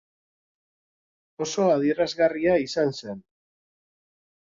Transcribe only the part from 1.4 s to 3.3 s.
Oso adierazgarria izan zen.